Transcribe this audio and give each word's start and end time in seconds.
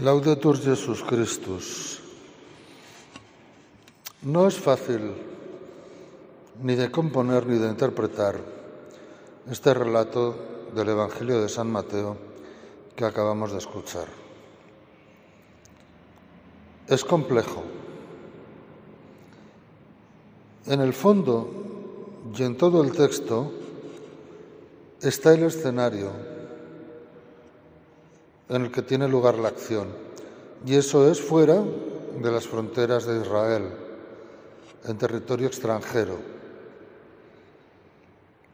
Laudetur 0.00 0.56
Jesus 0.56 1.02
Christus. 1.02 2.00
No 4.22 4.46
es 4.48 4.56
fácil 4.56 5.12
ni 6.62 6.74
de 6.74 6.90
componer 6.90 7.46
ni 7.46 7.58
de 7.58 7.68
interpretar 7.68 8.40
este 9.50 9.74
relato 9.74 10.36
del 10.74 10.88
Evangelio 10.88 11.42
de 11.42 11.50
San 11.50 11.70
Mateo 11.70 12.16
que 12.96 13.04
acabamos 13.04 13.52
de 13.52 13.58
escuchar. 13.58 14.06
Es 16.88 17.04
complejo. 17.04 17.62
En 20.64 20.80
el 20.80 20.94
fondo 20.94 21.46
y 22.38 22.42
en 22.42 22.56
todo 22.56 22.82
el 22.82 22.92
texto 22.92 23.52
está 25.02 25.34
el 25.34 25.42
escenario 25.42 26.39
en 28.50 28.62
el 28.62 28.70
que 28.70 28.82
tiene 28.82 29.08
lugar 29.08 29.38
la 29.38 29.48
acción. 29.48 29.88
Y 30.66 30.74
eso 30.74 31.10
es 31.10 31.20
fuera 31.20 31.62
de 32.20 32.30
las 32.30 32.46
fronteras 32.46 33.06
de 33.06 33.20
Israel, 33.20 33.70
en 34.84 34.98
territorio 34.98 35.46
extranjero. 35.46 36.16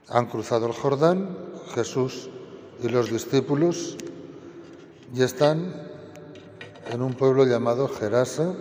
Han 0.09 0.27
cruzado 0.27 0.67
el 0.67 0.73
Jordán, 0.73 1.37
Jesús 1.75 2.29
y 2.83 2.89
los 2.89 3.11
discípulos, 3.11 3.97
y 5.15 5.23
están 5.23 5.73
en 6.91 7.03
un 7.03 7.15
pueblo 7.15 7.45
llamado 7.45 7.89
Gerasa, 7.89 8.55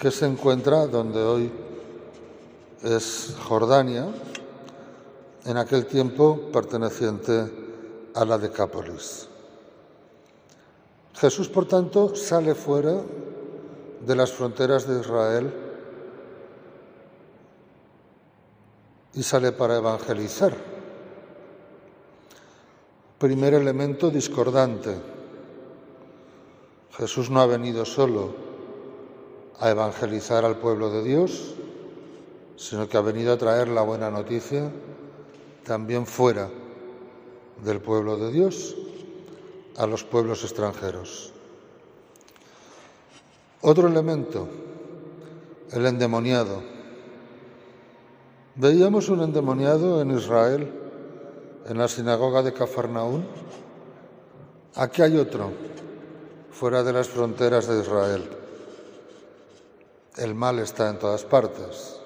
que 0.00 0.10
se 0.10 0.26
encuentra 0.26 0.86
donde 0.86 1.20
hoy 1.20 1.52
es 2.82 3.36
Jordania, 3.46 4.08
en 5.44 5.56
aquel 5.56 5.86
tiempo 5.86 6.50
perteneciente 6.52 8.10
a 8.14 8.24
la 8.24 8.38
Decápolis. 8.38 9.28
Jesús, 11.14 11.48
por 11.48 11.66
tanto, 11.66 12.14
sale 12.16 12.54
fuera 12.54 13.00
de 14.04 14.16
las 14.16 14.32
fronteras 14.32 14.86
de 14.86 15.00
Israel 15.00 15.52
y 19.14 19.22
sale 19.22 19.52
para 19.52 19.76
evangelizar. 19.76 20.54
Primer 23.18 23.54
elemento 23.54 24.10
discordante. 24.10 24.96
Jesús 26.96 27.30
no 27.30 27.40
ha 27.40 27.46
venido 27.46 27.84
solo 27.84 28.34
a 29.60 29.70
evangelizar 29.70 30.44
al 30.44 30.56
pueblo 30.56 30.90
de 30.90 31.04
Dios, 31.04 31.54
sino 32.56 32.88
que 32.88 32.96
ha 32.96 33.00
venido 33.00 33.32
a 33.32 33.38
traer 33.38 33.68
la 33.68 33.82
buena 33.82 34.10
noticia 34.10 34.70
también 35.64 36.06
fuera 36.06 36.50
del 37.62 37.80
pueblo 37.80 38.16
de 38.16 38.32
Dios 38.32 38.76
a 39.76 39.86
los 39.86 40.04
pueblos 40.04 40.42
extranjeros. 40.42 41.32
Otro 43.60 43.88
elemento, 43.88 44.48
el 45.70 45.86
endemoniado. 45.86 46.62
Veíamos 48.54 49.08
un 49.08 49.22
endemoniado 49.22 50.02
en 50.02 50.10
Israel, 50.10 50.72
en 51.66 51.78
la 51.78 51.88
sinagoga 51.88 52.42
de 52.42 52.52
Cafarnaún. 52.52 53.24
Aquí 54.74 55.02
hay 55.02 55.16
otro, 55.16 55.52
fuera 56.50 56.82
de 56.82 56.92
las 56.92 57.08
fronteras 57.08 57.66
de 57.68 57.80
Israel. 57.80 58.28
El 60.16 60.34
mal 60.34 60.58
está 60.58 60.90
en 60.90 60.98
todas 60.98 61.24
partes. 61.24 62.00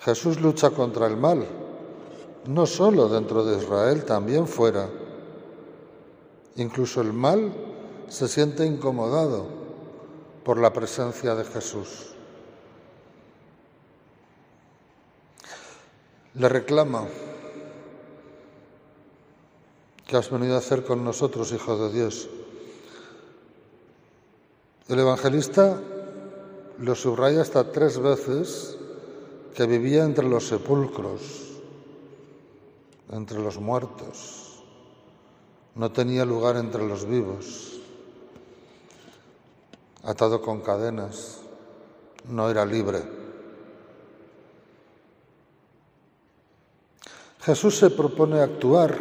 Jesús 0.00 0.40
lucha 0.40 0.70
contra 0.70 1.06
el 1.06 1.16
mal, 1.16 1.46
no 2.46 2.66
solo 2.66 3.08
dentro 3.08 3.44
de 3.44 3.58
Israel, 3.58 4.04
también 4.04 4.46
fuera. 4.46 4.88
Incluso 6.60 7.00
el 7.00 7.14
mal 7.14 7.54
se 8.10 8.28
siente 8.28 8.66
incomodado 8.66 9.46
por 10.44 10.58
la 10.58 10.74
presencia 10.74 11.34
de 11.34 11.44
Jesús. 11.44 12.14
Le 16.34 16.48
reclama, 16.50 17.08
¿qué 20.06 20.18
has 20.18 20.30
venido 20.30 20.54
a 20.54 20.58
hacer 20.58 20.84
con 20.84 21.02
nosotros, 21.02 21.50
Hijo 21.52 21.78
de 21.78 21.94
Dios? 21.94 22.28
El 24.88 24.98
evangelista 24.98 25.80
lo 26.76 26.94
subraya 26.94 27.40
hasta 27.40 27.72
tres 27.72 27.98
veces 27.98 28.76
que 29.54 29.64
vivía 29.64 30.04
entre 30.04 30.28
los 30.28 30.46
sepulcros, 30.46 31.22
entre 33.08 33.38
los 33.38 33.58
muertos 33.58 34.49
no 35.74 35.92
tenía 35.92 36.24
lugar 36.24 36.56
entre 36.56 36.86
los 36.86 37.06
vivos, 37.06 37.80
atado 40.02 40.40
con 40.40 40.60
cadenas, 40.60 41.38
no 42.28 42.50
era 42.50 42.64
libre. 42.64 43.02
Jesús 47.40 47.78
se 47.78 47.90
propone 47.90 48.40
actuar 48.40 48.98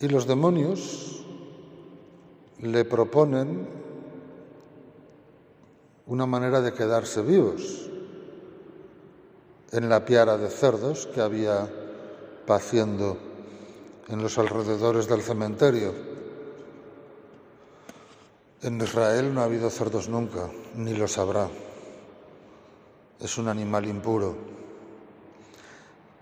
y 0.00 0.08
los 0.08 0.26
demonios 0.26 1.22
le 2.58 2.84
proponen 2.84 3.68
una 6.06 6.26
manera 6.26 6.60
de 6.60 6.72
quedarse 6.72 7.22
vivos 7.22 7.90
en 9.72 9.88
la 9.88 10.04
piara 10.04 10.38
de 10.38 10.48
cerdos 10.48 11.06
que 11.06 11.20
había 11.20 11.68
paciendo 12.46 13.31
en 14.12 14.22
los 14.22 14.36
alrededores 14.36 15.08
del 15.08 15.22
cementerio. 15.22 15.94
En 18.60 18.78
Israel 18.78 19.32
no 19.32 19.40
ha 19.40 19.44
habido 19.44 19.70
cerdos 19.70 20.10
nunca, 20.10 20.50
ni 20.76 20.92
los 20.92 21.16
habrá. 21.16 21.48
Es 23.18 23.38
un 23.38 23.48
animal 23.48 23.86
impuro. 23.86 24.36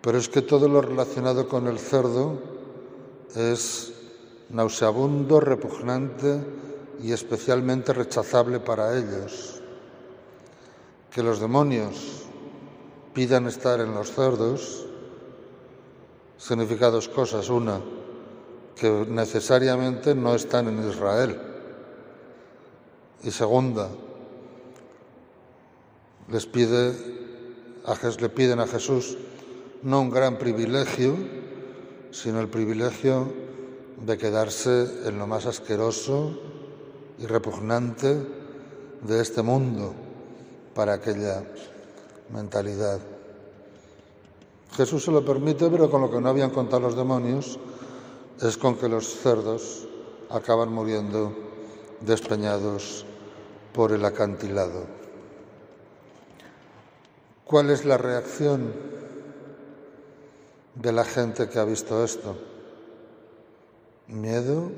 Pero 0.00 0.18
es 0.18 0.28
que 0.28 0.40
todo 0.40 0.68
lo 0.68 0.80
relacionado 0.80 1.48
con 1.48 1.66
el 1.66 1.80
cerdo 1.80 2.38
es 3.34 3.92
nauseabundo, 4.50 5.40
repugnante 5.40 6.44
y 7.02 7.10
especialmente 7.10 7.92
rechazable 7.92 8.60
para 8.60 8.96
ellos. 8.96 9.60
Que 11.10 11.24
los 11.24 11.40
demonios 11.40 12.22
pidan 13.14 13.48
estar 13.48 13.80
en 13.80 13.92
los 13.94 14.12
cerdos 14.12 14.86
significa 16.40 16.90
dos 16.90 17.08
cosas. 17.08 17.48
Una, 17.50 17.80
que 18.74 18.88
necesariamente 19.08 20.14
no 20.14 20.34
están 20.34 20.68
en 20.68 20.88
Israel. 20.88 21.38
Y 23.22 23.30
segunda, 23.30 23.90
les 26.28 26.46
pide 26.46 26.94
a, 27.84 27.94
le 28.18 28.28
piden 28.30 28.60
a 28.60 28.66
Jesús 28.66 29.18
no 29.82 30.00
un 30.00 30.10
gran 30.10 30.38
privilegio, 30.38 31.16
sino 32.10 32.40
el 32.40 32.48
privilegio 32.48 33.32
de 34.06 34.16
quedarse 34.16 35.06
en 35.06 35.18
lo 35.18 35.26
más 35.26 35.44
asqueroso 35.44 36.38
y 37.18 37.26
repugnante 37.26 38.16
de 39.02 39.20
este 39.20 39.42
mundo 39.42 39.92
para 40.74 40.94
aquella 40.94 41.44
mentalidad. 42.32 43.00
Jesús 44.76 45.04
se 45.04 45.10
lo 45.10 45.24
permite, 45.24 45.68
pero 45.68 45.90
con 45.90 46.00
lo 46.00 46.10
que 46.10 46.20
no 46.20 46.28
habían 46.28 46.50
contado 46.50 46.80
los 46.80 46.96
demonios 46.96 47.58
es 48.40 48.56
con 48.56 48.76
que 48.76 48.88
los 48.88 49.06
cerdos 49.06 49.86
acaban 50.30 50.72
muriendo 50.72 51.32
despeñados 52.00 53.04
por 53.72 53.92
el 53.92 54.04
acantilado. 54.04 54.84
¿Cuál 57.44 57.70
es 57.70 57.84
la 57.84 57.98
reacción 57.98 58.72
de 60.76 60.92
la 60.92 61.04
gente 61.04 61.48
que 61.48 61.58
ha 61.58 61.64
visto 61.64 62.04
esto? 62.04 62.36
Miedo, 64.06 64.70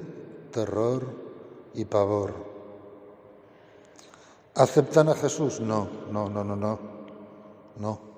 terror 0.51 1.07
y 1.75 1.85
pavor. 1.85 2.33
¿Aceptan 4.55 5.09
a 5.09 5.15
Jesús? 5.15 5.61
No, 5.61 5.89
no, 6.11 6.29
no, 6.29 6.45
no, 6.45 6.57
no, 6.57 6.79
no. 7.77 8.12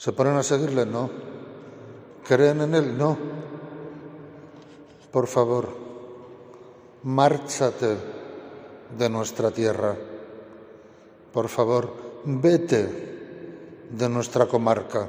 ¿Se 0.00 0.14
ponen 0.14 0.34
a 0.36 0.42
seguirle? 0.42 0.86
No. 0.86 1.10
¿Creen 2.26 2.62
en 2.62 2.74
Él? 2.74 2.96
No. 2.96 3.18
Por 5.12 5.26
favor, 5.26 5.68
márchate 7.02 7.98
de 8.96 9.10
nuestra 9.10 9.50
tierra. 9.50 9.94
Por 11.30 11.48
favor, 11.50 11.92
vete 12.24 13.88
de 13.90 14.08
nuestra 14.08 14.46
comarca. 14.46 15.06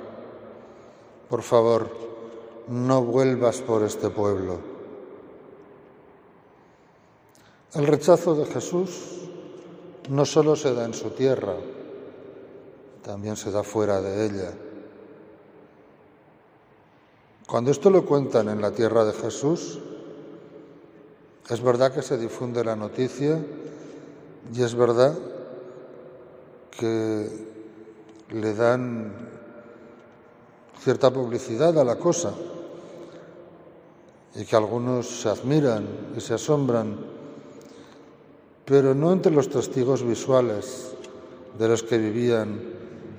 Por 1.30 1.42
favor, 1.42 1.88
no 2.68 3.02
vuelvas 3.02 3.62
por 3.62 3.84
este 3.84 4.10
pueblo. 4.10 4.60
El 7.76 7.88
rechazo 7.88 8.36
de 8.36 8.46
Jesús 8.46 9.30
no 10.10 10.26
solo 10.26 10.58
se 10.58 10.74
da 10.74 10.84
en 10.84 10.94
su 10.94 11.12
tierra, 11.12 11.56
también 13.02 13.38
se 13.38 13.52
da 13.52 13.64
fuera 13.64 14.02
de 14.02 14.26
ella 14.26 14.54
Cuando 17.52 17.70
esto 17.70 17.90
lo 17.90 18.06
cuentan 18.06 18.48
en 18.48 18.62
la 18.62 18.72
tierra 18.72 19.04
de 19.04 19.12
Jesús, 19.12 19.78
es 21.50 21.62
verdad 21.62 21.94
que 21.94 22.02
se 22.02 22.18
difunde 22.18 22.64
la 22.64 22.78
noticia 22.78 23.44
y 24.56 24.64
es 24.64 24.74
verdad 24.74 25.14
que 26.80 27.28
le 28.30 28.54
dan 28.54 29.12
cierta 30.80 31.12
publicidad 31.12 31.78
a 31.78 31.84
la 31.84 31.98
cosa 31.98 32.34
y 34.34 34.46
que 34.46 34.56
algunos 34.56 35.08
se 35.08 35.28
admiran 35.28 35.86
y 36.16 36.22
se 36.22 36.36
asombran, 36.36 36.96
pero 38.64 38.96
no 38.96 39.12
entre 39.12 39.34
los 39.34 39.50
testigos 39.50 40.04
visuales 40.04 40.94
de 41.60 41.68
los 41.68 41.84
que 41.84 41.98
vivían 41.98 42.62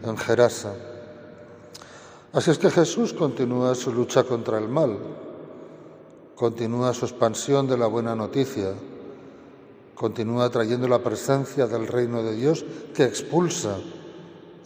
en 0.03 0.17
Gerasa. 0.17 0.92
Así 2.33 2.51
es 2.51 2.59
que 2.59 2.71
Jesús 2.71 3.13
continúa 3.13 3.75
su 3.75 3.93
lucha 3.93 4.25
contra 4.25 4.57
el 4.57 4.67
mal, 4.67 4.97
continúa 6.35 6.95
su 6.95 7.05
expansión 7.05 7.67
de 7.67 7.77
la 7.77 7.87
buena 7.87 8.17
noticia, 8.17 8.73
continúa 9.95 10.49
trayendo 10.49 10.89
la 10.89 11.03
presencia 11.03 11.67
del 11.67 11.87
reino 11.87 12.23
de 12.23 12.35
Dios 12.35 12.65
que 12.95 13.05
expulsa 13.05 13.77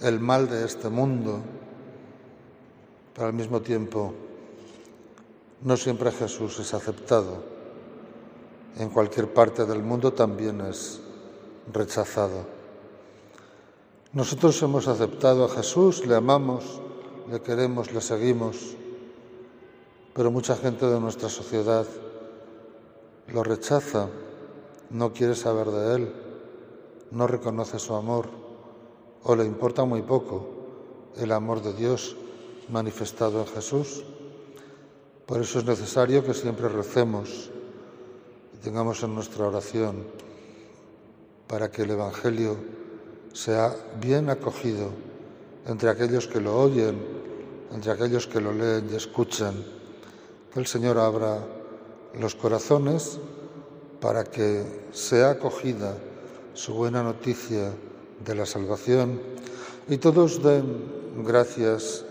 el 0.00 0.20
mal 0.20 0.48
de 0.48 0.64
este 0.64 0.88
mundo, 0.88 1.40
pero 3.12 3.26
al 3.26 3.32
mismo 3.32 3.60
tiempo 3.60 4.14
no 5.62 5.76
siempre 5.76 6.12
Jesús 6.12 6.60
es 6.60 6.72
aceptado. 6.72 7.42
En 8.78 8.90
cualquier 8.90 9.32
parte 9.32 9.64
del 9.64 9.82
mundo 9.82 10.12
también 10.12 10.60
es 10.60 11.00
rechazado. 11.72 12.46
Nosotros 14.12 14.62
hemos 14.62 14.86
aceptado 14.86 15.46
a 15.46 15.48
Jesús, 15.48 16.06
le 16.06 16.14
amamos, 16.14 16.80
le 17.30 17.40
queremos, 17.40 17.92
le 17.92 18.00
seguimos, 18.00 18.76
pero 20.14 20.30
mucha 20.30 20.56
gente 20.56 20.86
de 20.86 21.00
nuestra 21.00 21.28
sociedad 21.28 21.86
lo 23.28 23.42
rechaza, 23.42 24.08
no 24.90 25.12
quiere 25.12 25.34
saber 25.34 25.70
de 25.70 25.94
él, 25.96 26.12
no 27.10 27.26
reconoce 27.26 27.78
su 27.78 27.94
amor 27.94 28.28
o 29.24 29.34
le 29.34 29.44
importa 29.44 29.84
muy 29.84 30.02
poco 30.02 30.46
el 31.16 31.32
amor 31.32 31.62
de 31.62 31.72
Dios 31.72 32.16
manifestado 32.68 33.40
en 33.40 33.46
Jesús. 33.48 34.04
Por 35.26 35.40
eso 35.40 35.58
es 35.58 35.64
necesario 35.64 36.24
que 36.24 36.34
siempre 36.34 36.68
recemos 36.68 37.50
y 38.54 38.58
tengamos 38.58 39.02
en 39.02 39.14
nuestra 39.14 39.46
oración 39.48 40.04
para 41.48 41.70
que 41.70 41.82
el 41.82 41.90
Evangelio 41.90 42.56
sea 43.32 43.74
bien 44.00 44.30
acogido 44.30 44.90
entre 45.66 45.90
aquellos 45.90 46.28
que 46.28 46.40
lo 46.40 46.56
oyen, 46.58 47.15
entre 47.72 47.92
aquellos 47.92 48.26
que 48.26 48.40
lo 48.40 48.52
leen 48.52 48.88
y 48.90 48.96
escuchan. 48.96 49.54
Que 50.52 50.60
el 50.60 50.66
Señor 50.66 50.98
abra 50.98 51.38
los 52.18 52.34
corazones 52.34 53.18
para 54.00 54.24
que 54.24 54.88
sea 54.92 55.30
acogida 55.30 55.96
su 56.54 56.74
buena 56.74 57.02
noticia 57.02 57.72
de 58.24 58.34
la 58.34 58.46
salvación 58.46 59.20
y 59.88 59.98
todos 59.98 60.42
den 60.42 61.24
gracias 61.24 62.04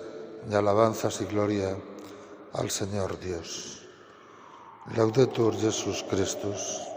y 0.50 0.54
alabanzas 0.54 1.22
y 1.22 1.26
gloria 1.26 1.76
al 2.54 2.70
Señor 2.70 3.20
Dios. 3.20 3.82
Laudetur 4.96 5.56
Jesus 5.56 6.06
Christus. 6.10 6.95